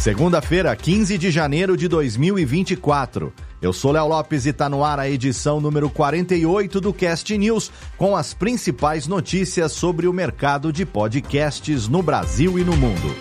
[0.00, 3.30] Segunda-feira, 15 de janeiro de 2024.
[3.60, 7.70] Eu sou Léo Lopes e está no ar a edição número 48 do Cast News,
[7.98, 13.14] com as principais notícias sobre o mercado de podcasts no Brasil e no mundo.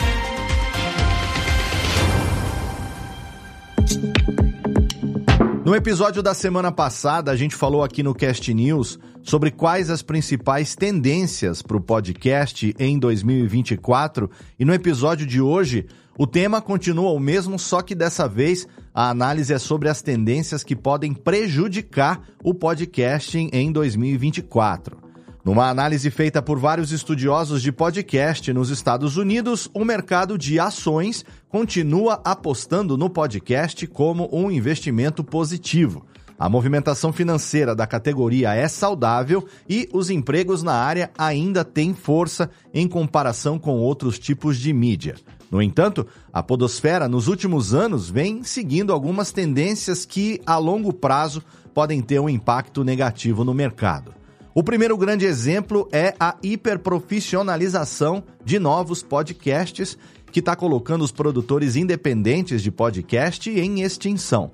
[5.65, 10.01] No episódio da semana passada, a gente falou aqui no Cast News sobre quais as
[10.01, 15.85] principais tendências para o podcast em 2024 e no episódio de hoje
[16.19, 20.65] o tema continua o mesmo, só que dessa vez a análise é sobre as tendências
[20.65, 24.97] que podem prejudicar o podcasting em 2024.
[25.45, 31.23] Numa análise feita por vários estudiosos de podcast nos Estados Unidos, o mercado de ações
[31.47, 36.05] continua apostando no podcast como um investimento positivo.
[36.37, 42.49] A movimentação financeira da categoria é saudável e os empregos na área ainda têm força
[42.73, 45.15] em comparação com outros tipos de mídia.
[45.51, 51.43] No entanto, a podosfera nos últimos anos vem seguindo algumas tendências que, a longo prazo,
[51.73, 54.13] podem ter um impacto negativo no mercado.
[54.53, 59.97] O primeiro grande exemplo é a hiperprofissionalização de novos podcasts,
[60.31, 64.51] que está colocando os produtores independentes de podcast em extinção.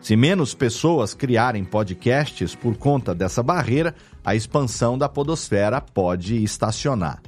[0.00, 7.20] Se menos pessoas criarem podcasts por conta dessa barreira, a expansão da podosfera pode estacionar.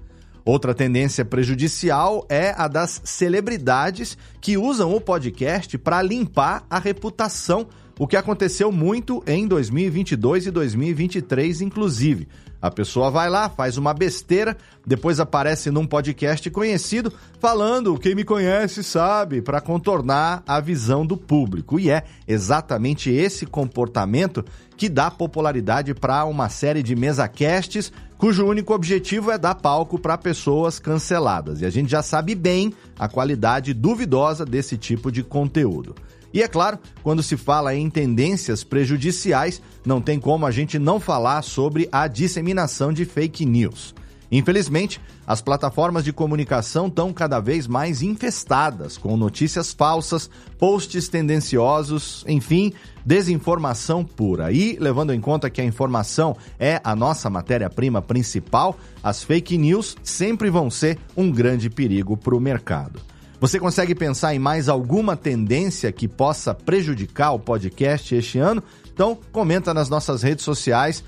[0.48, 7.66] Outra tendência prejudicial é a das celebridades que usam o podcast para limpar a reputação,
[7.98, 12.28] o que aconteceu muito em 2022 e 2023, inclusive.
[12.60, 18.24] A pessoa vai lá, faz uma besteira, depois aparece num podcast conhecido falando quem me
[18.24, 21.78] conhece sabe, para contornar a visão do público.
[21.78, 24.44] E é exatamente esse comportamento
[24.76, 30.18] que dá popularidade para uma série de mesacasts cujo único objetivo é dar palco para
[30.18, 31.60] pessoas canceladas.
[31.60, 35.94] E a gente já sabe bem a qualidade duvidosa desse tipo de conteúdo.
[36.32, 41.00] E é claro, quando se fala em tendências prejudiciais, não tem como a gente não
[41.00, 43.94] falar sobre a disseminação de fake news.
[44.30, 50.28] Infelizmente, as plataformas de comunicação estão cada vez mais infestadas com notícias falsas,
[50.58, 52.72] posts tendenciosos, enfim,
[53.04, 54.52] desinformação pura.
[54.52, 59.96] E, levando em conta que a informação é a nossa matéria-prima principal, as fake news
[60.02, 63.00] sempre vão ser um grande perigo para o mercado.
[63.40, 68.60] Você consegue pensar em mais alguma tendência que possa prejudicar o podcast este ano?
[68.92, 71.04] Então, comenta nas nossas redes sociais,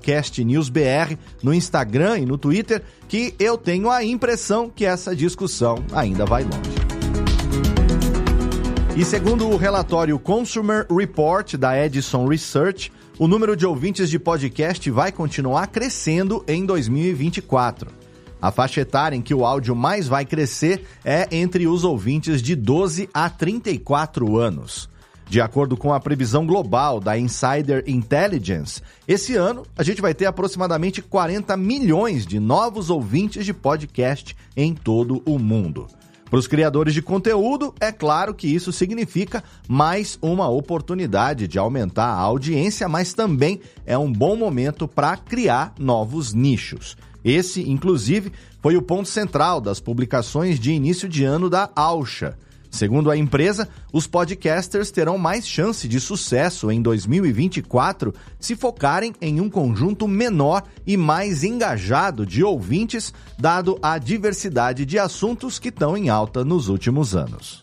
[0.00, 6.24] castnewsbr, no Instagram e no Twitter, que eu tenho a impressão que essa discussão ainda
[6.24, 6.78] vai longe.
[8.96, 14.90] E segundo o relatório Consumer Report da Edison Research, o número de ouvintes de podcast
[14.90, 18.07] vai continuar crescendo em 2024.
[18.40, 22.54] A faixa etária em que o áudio mais vai crescer é entre os ouvintes de
[22.54, 24.88] 12 a 34 anos.
[25.28, 30.24] De acordo com a previsão global da Insider Intelligence, esse ano a gente vai ter
[30.24, 35.86] aproximadamente 40 milhões de novos ouvintes de podcast em todo o mundo.
[36.30, 42.06] Para os criadores de conteúdo, é claro que isso significa mais uma oportunidade de aumentar
[42.06, 46.96] a audiência, mas também é um bom momento para criar novos nichos.
[47.24, 52.36] Esse, inclusive, foi o ponto central das publicações de início de ano da Alcha.
[52.70, 59.40] Segundo a empresa, os podcasters terão mais chance de sucesso em 2024 se focarem em
[59.40, 65.96] um conjunto menor e mais engajado de ouvintes, dado a diversidade de assuntos que estão
[65.96, 67.60] em alta nos últimos anos.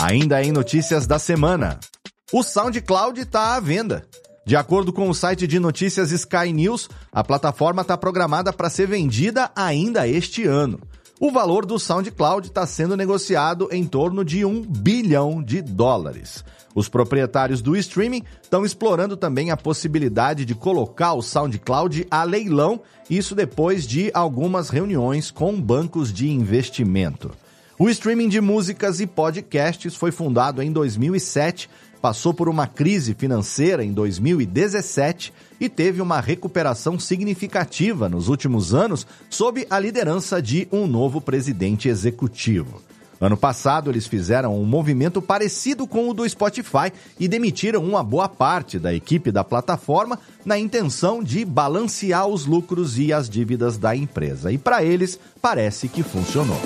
[0.00, 1.80] Ainda em notícias da semana:
[2.32, 4.06] o SoundCloud está à venda.
[4.46, 8.86] De acordo com o site de notícias Sky News, a plataforma está programada para ser
[8.86, 10.78] vendida ainda este ano.
[11.18, 16.44] O valor do SoundCloud está sendo negociado em torno de um bilhão de dólares.
[16.74, 22.82] Os proprietários do streaming estão explorando também a possibilidade de colocar o SoundCloud a leilão,
[23.08, 27.30] isso depois de algumas reuniões com bancos de investimento.
[27.78, 31.70] O streaming de músicas e podcasts foi fundado em 2007
[32.04, 39.06] passou por uma crise financeira em 2017 e teve uma recuperação significativa nos últimos anos
[39.30, 42.82] sob a liderança de um novo presidente executivo.
[43.18, 48.28] Ano passado, eles fizeram um movimento parecido com o do Spotify e demitiram uma boa
[48.28, 53.96] parte da equipe da plataforma na intenção de balancear os lucros e as dívidas da
[53.96, 54.52] empresa.
[54.52, 56.60] E para eles, parece que funcionou.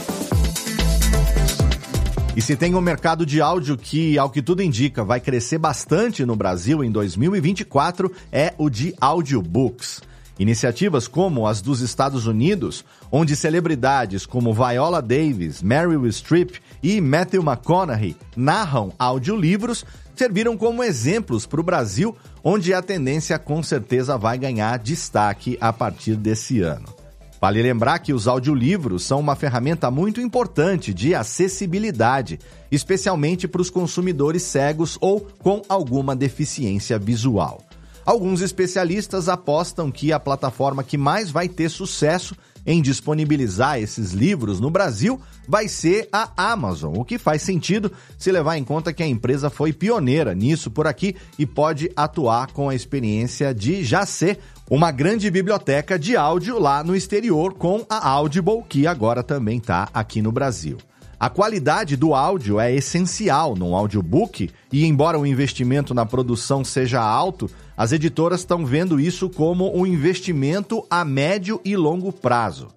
[2.38, 6.24] E se tem um mercado de áudio que, ao que tudo indica, vai crescer bastante
[6.24, 10.00] no Brasil em 2024, é o de audiobooks.
[10.38, 17.42] Iniciativas como as dos Estados Unidos, onde celebridades como Viola Davis, Meryl Streep e Matthew
[17.42, 19.84] McConaughey narram audiolivros,
[20.14, 25.72] serviram como exemplos para o Brasil, onde a tendência com certeza vai ganhar destaque a
[25.72, 26.97] partir desse ano.
[27.40, 32.40] Vale lembrar que os audiolivros são uma ferramenta muito importante de acessibilidade,
[32.70, 37.62] especialmente para os consumidores cegos ou com alguma deficiência visual.
[38.04, 42.34] Alguns especialistas apostam que a plataforma que mais vai ter sucesso
[42.66, 48.30] em disponibilizar esses livros no Brasil vai ser a Amazon, o que faz sentido se
[48.32, 52.68] levar em conta que a empresa foi pioneira nisso por aqui e pode atuar com
[52.68, 54.38] a experiência de já ser
[54.70, 59.88] uma grande biblioteca de áudio lá no exterior com a Audible, que agora também está
[59.94, 60.76] aqui no Brasil.
[61.18, 67.00] A qualidade do áudio é essencial num audiobook e, embora o investimento na produção seja
[67.00, 72.68] alto, as editoras estão vendo isso como um investimento a médio e longo prazo.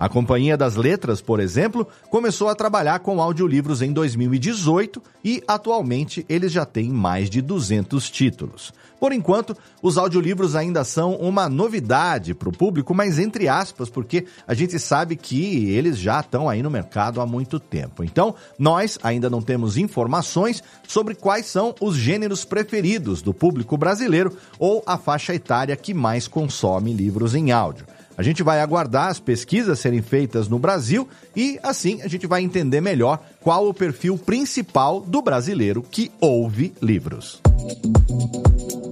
[0.00, 6.24] A Companhia das Letras, por exemplo, começou a trabalhar com audiolivros em 2018 e atualmente
[6.26, 8.72] eles já têm mais de 200 títulos.
[8.98, 14.24] Por enquanto, os audiolivros ainda são uma novidade para o público, mas entre aspas, porque
[14.48, 18.02] a gente sabe que eles já estão aí no mercado há muito tempo.
[18.02, 24.34] Então, nós ainda não temos informações sobre quais são os gêneros preferidos do público brasileiro
[24.58, 27.84] ou a faixa etária que mais consome livros em áudio.
[28.16, 32.42] A gente vai aguardar as pesquisas serem feitas no Brasil e, assim, a gente vai
[32.42, 37.40] entender melhor qual o perfil principal do brasileiro que ouve livros.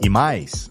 [0.02, 0.70] E mais.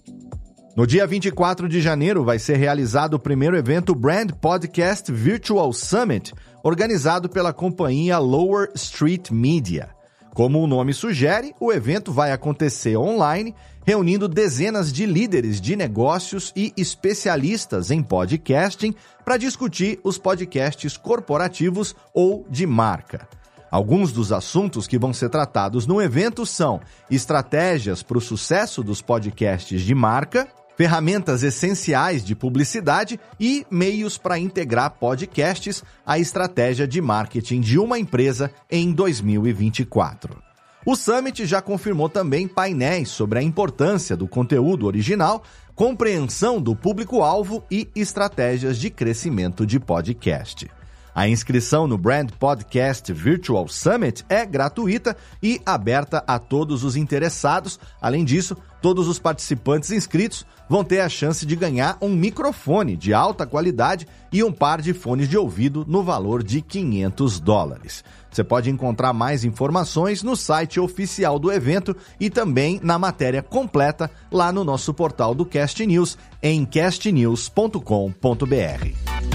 [0.76, 6.34] No dia 24 de janeiro vai ser realizado o primeiro evento Brand Podcast Virtual Summit,
[6.64, 9.90] organizado pela companhia Lower Street Media.
[10.36, 13.56] Como o nome sugere, o evento vai acontecer online,
[13.88, 18.94] reunindo dezenas de líderes de negócios e especialistas em podcasting
[19.24, 23.30] para discutir os podcasts corporativos ou de marca.
[23.72, 29.01] Alguns dos assuntos que vão ser tratados no evento são estratégias para o sucesso dos
[29.01, 37.00] podcasts de marca, ferramentas essenciais de publicidade e meios para integrar podcasts à estratégia de
[37.00, 40.47] marketing de uma empresa em 2024.
[40.89, 45.44] O Summit já confirmou também painéis sobre a importância do conteúdo original,
[45.75, 50.72] compreensão do público-alvo e estratégias de crescimento de podcast.
[51.13, 57.78] A inscrição no Brand Podcast Virtual Summit é gratuita e aberta a todos os interessados.
[58.01, 63.13] Além disso, todos os participantes inscritos vão ter a chance de ganhar um microfone de
[63.13, 68.03] alta qualidade e um par de fones de ouvido no valor de 500 dólares.
[68.29, 74.12] Você pode encontrar mais informações no site oficial do evento e também na matéria completa
[74.31, 79.27] lá no nosso portal do Cast News em castnews.com.br.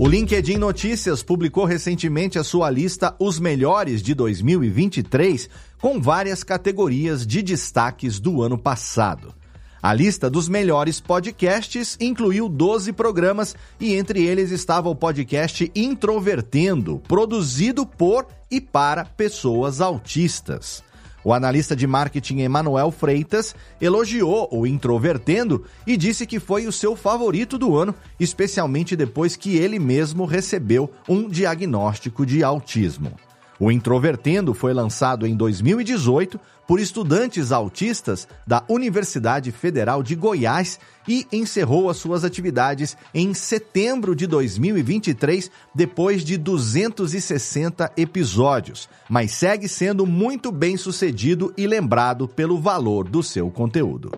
[0.00, 5.46] O LinkedIn Notícias publicou recentemente a sua lista Os Melhores de 2023,
[5.80, 9.34] com várias categorias de destaques do ano passado.
[9.82, 17.00] A lista dos melhores podcasts incluiu 12 programas e entre eles estava o podcast Introvertendo,
[17.08, 20.82] produzido por e para pessoas autistas.
[21.24, 26.94] O analista de marketing Emanuel Freitas elogiou o Introvertendo e disse que foi o seu
[26.94, 33.12] favorito do ano, especialmente depois que ele mesmo recebeu um diagnóstico de autismo.
[33.60, 41.26] O Introvertendo foi lançado em 2018 por estudantes autistas da Universidade Federal de Goiás e
[41.30, 50.06] encerrou as suas atividades em setembro de 2023, depois de 260 episódios, mas segue sendo
[50.06, 54.10] muito bem sucedido e lembrado pelo valor do seu conteúdo.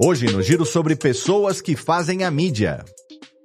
[0.00, 2.84] Hoje, no giro sobre pessoas que fazem a mídia.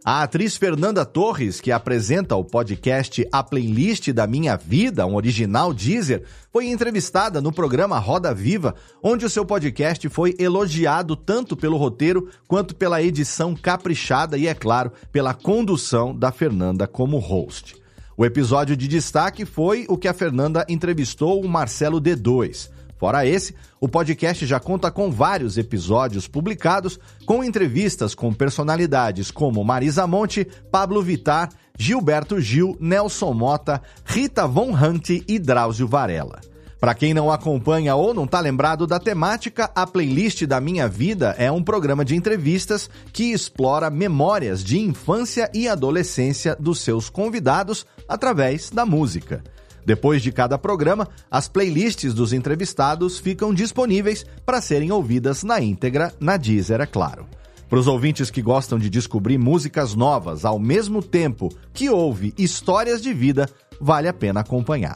[0.06, 5.74] A atriz Fernanda Torres, que apresenta o podcast A Playlist da Minha Vida, um original
[5.74, 11.78] Deezer, foi entrevistada no programa Roda Viva, onde o seu podcast foi elogiado tanto pelo
[11.78, 17.82] roteiro quanto pela edição caprichada e, é claro, pela condução da Fernanda como host.
[18.18, 22.70] O episódio de destaque foi o que a Fernanda entrevistou o Marcelo D2.
[23.04, 29.62] Fora esse, o podcast já conta com vários episódios publicados com entrevistas com personalidades como
[29.62, 36.40] Marisa Monte, Pablo Vitar, Gilberto Gil, Nelson Mota, Rita Von Hunt e Drauzio Varela.
[36.80, 41.36] Para quem não acompanha ou não está lembrado da temática, a playlist da Minha Vida
[41.38, 47.86] é um programa de entrevistas que explora memórias de infância e adolescência dos seus convidados
[48.08, 49.44] através da música.
[49.86, 56.14] Depois de cada programa, as playlists dos entrevistados ficam disponíveis para serem ouvidas na íntegra
[56.20, 57.26] na Deezer, é claro.
[57.70, 63.02] Para os ouvintes que gostam de descobrir músicas novas ao mesmo tempo que ouve histórias
[63.02, 63.50] de vida,
[63.82, 64.96] vale a pena acompanhar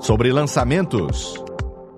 [0.00, 1.34] sobre lançamentos.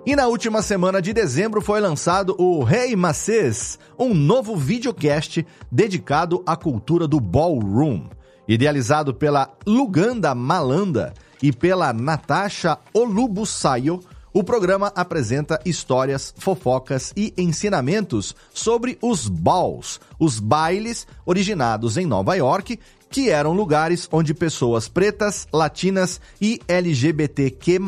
[0.05, 6.43] E na última semana de dezembro foi lançado o Hey Macês, um novo videocast dedicado
[6.47, 8.09] à cultura do ballroom.
[8.47, 11.13] Idealizado pela Luganda Malanda
[11.43, 14.01] e pela Natasha Olubusayo,
[14.33, 22.35] o programa apresenta histórias, fofocas e ensinamentos sobre os balls, os bailes originados em Nova
[22.35, 22.79] York
[23.11, 27.81] que eram lugares onde pessoas pretas, latinas e LGBTQ+,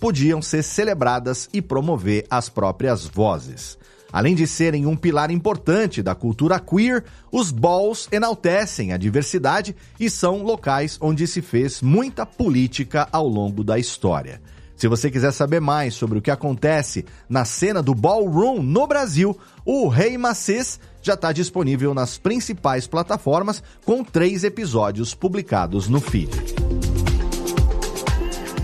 [0.00, 3.78] podiam ser celebradas e promover as próprias vozes.
[4.14, 10.08] Além de serem um pilar importante da cultura queer, os balls enaltecem a diversidade e
[10.08, 14.40] são locais onde se fez muita política ao longo da história.
[14.76, 19.36] Se você quiser saber mais sobre o que acontece na cena do ballroom no Brasil,
[19.64, 26.30] o Rei Macês já está disponível nas principais plataformas, com três episódios publicados no feed.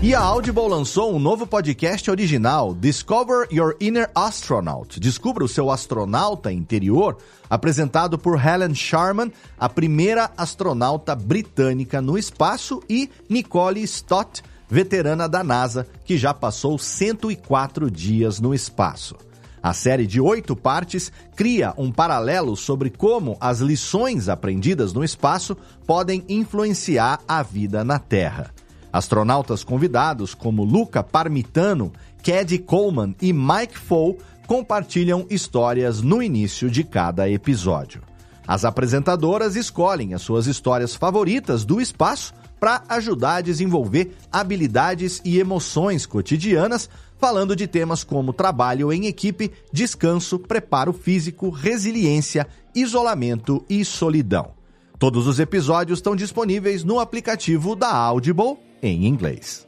[0.03, 4.99] E a Audible lançou um novo podcast original, Discover Your Inner Astronaut.
[4.99, 7.17] Descubra o seu astronauta interior,
[7.47, 15.43] apresentado por Helen Sharman, a primeira astronauta britânica no espaço, e Nicole Stott, veterana da
[15.43, 19.15] NASA, que já passou 104 dias no espaço.
[19.63, 25.55] A série de oito partes cria um paralelo sobre como as lições aprendidas no espaço
[25.85, 28.51] podem influenciar a vida na Terra.
[28.91, 36.83] Astronautas convidados como Luca Parmitano, Caddy Coleman e Mike Fow compartilham histórias no início de
[36.83, 38.01] cada episódio.
[38.47, 45.39] As apresentadoras escolhem as suas histórias favoritas do espaço para ajudar a desenvolver habilidades e
[45.39, 46.89] emoções cotidianas
[47.21, 54.53] falando de temas como trabalho em equipe, descanso, preparo físico, resiliência, isolamento e solidão.
[54.97, 59.63] Todos os episódios estão disponíveis no aplicativo da Audible em inglês.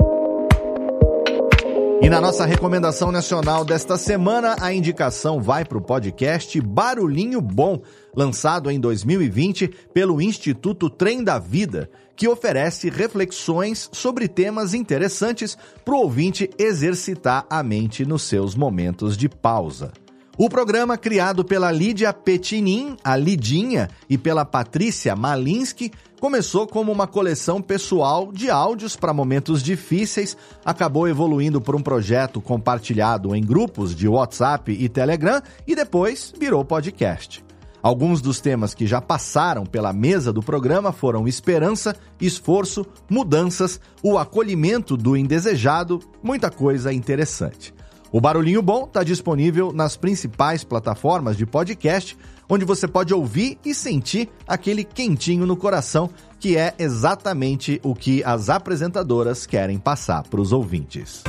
[2.02, 7.82] E na nossa recomendação nacional desta semana, a indicação vai para o podcast Barulhinho Bom,
[8.16, 15.96] lançado em 2020 pelo Instituto Trem da Vida que oferece reflexões sobre temas interessantes para
[15.96, 19.92] o ouvinte exercitar a mente nos seus momentos de pausa.
[20.36, 27.06] O programa, criado pela Lídia Petinin, a Lidinha, e pela Patrícia Malinsky, começou como uma
[27.06, 30.36] coleção pessoal de áudios para momentos difíceis,
[30.66, 36.66] acabou evoluindo por um projeto compartilhado em grupos de WhatsApp e Telegram e depois virou
[36.66, 37.46] podcast.
[37.84, 44.18] Alguns dos temas que já passaram pela mesa do programa foram esperança, esforço, mudanças, o
[44.18, 47.72] acolhimento do indesejado, muita coisa interessante.
[48.14, 52.16] O Barulhinho Bom está disponível nas principais plataformas de podcast,
[52.48, 58.24] onde você pode ouvir e sentir aquele quentinho no coração, que é exatamente o que
[58.24, 61.24] as apresentadoras querem passar para os ouvintes.